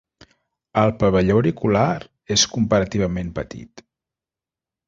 El 0.83 0.93
pavelló 1.03 1.35
auricular 1.41 1.85
és 2.37 2.47
comparativament 2.57 3.33
petit. 3.39 3.89